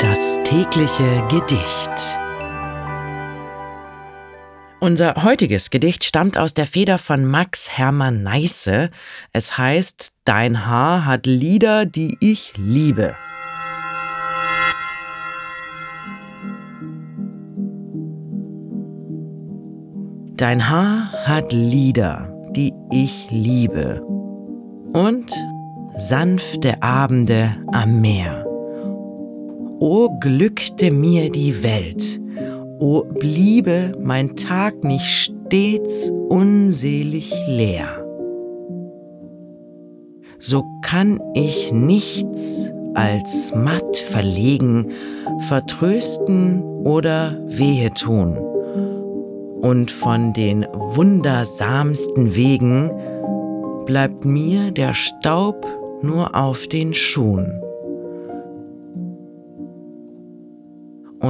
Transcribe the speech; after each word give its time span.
Das 0.00 0.40
tägliche 0.44 1.22
Gedicht. 1.28 2.18
Unser 4.80 5.22
heutiges 5.24 5.68
Gedicht 5.68 6.04
stammt 6.04 6.38
aus 6.38 6.54
der 6.54 6.64
Feder 6.64 6.96
von 6.96 7.26
Max 7.26 7.76
Hermann 7.76 8.22
Neisse. 8.22 8.88
Es 9.34 9.58
heißt 9.58 10.14
Dein 10.24 10.64
Haar 10.64 11.04
hat 11.04 11.26
Lieder, 11.26 11.84
die 11.84 12.16
ich 12.20 12.54
liebe. 12.56 13.14
Dein 20.38 20.70
Haar 20.70 21.12
hat 21.26 21.52
Lieder, 21.52 22.32
die 22.56 22.72
ich 22.90 23.28
liebe. 23.30 24.00
Und 24.94 25.30
sanfte 25.98 26.82
Abende 26.82 27.54
am 27.70 28.00
Meer. 28.00 28.49
O 29.82 30.10
glückte 30.20 30.90
mir 30.90 31.30
die 31.30 31.62
Welt, 31.62 32.20
o 32.78 33.02
bliebe 33.02 33.92
mein 33.98 34.36
Tag 34.36 34.84
nicht 34.84 35.06
stets 35.06 36.12
unselig 36.28 37.32
leer. 37.48 37.88
So 40.38 40.64
kann 40.82 41.18
ich 41.32 41.72
nichts 41.72 42.70
als 42.92 43.54
matt 43.54 43.96
verlegen, 43.96 44.90
vertrösten 45.48 46.62
oder 46.84 47.38
wehe 47.46 47.90
tun. 47.94 48.36
Und 49.62 49.90
von 49.90 50.34
den 50.34 50.66
wundersamsten 50.74 52.36
Wegen 52.36 52.90
bleibt 53.86 54.26
mir 54.26 54.72
der 54.72 54.92
Staub 54.92 55.66
nur 56.02 56.34
auf 56.34 56.66
den 56.66 56.92
Schuhen. 56.92 57.62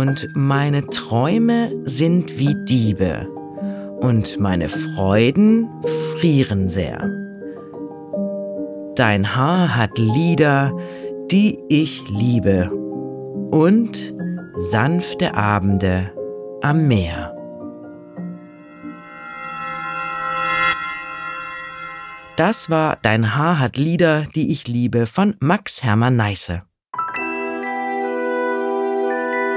Und 0.01 0.29
meine 0.35 0.87
Träume 0.87 1.71
sind 1.85 2.39
wie 2.39 2.55
Diebe, 2.65 3.29
und 4.01 4.41
meine 4.41 4.71
Freuden 4.71 5.69
frieren 6.17 6.71
sehr. 6.71 7.07
Dein 8.97 9.37
Haar 9.37 9.77
hat 9.77 9.99
Lieder, 9.99 10.73
die 11.31 11.59
ich 11.69 12.09
liebe, 12.09 12.71
und 13.51 14.15
sanfte 14.57 15.35
Abende 15.35 16.11
am 16.63 16.89
Meer. 16.89 17.37
Das 22.37 22.71
war 22.71 22.97
Dein 23.03 23.37
Haar 23.37 23.59
hat 23.59 23.77
Lieder, 23.77 24.25
die 24.35 24.51
ich 24.51 24.67
liebe 24.67 25.05
von 25.05 25.35
Max 25.41 25.83
Hermann 25.83 26.17
Neisse. 26.17 26.63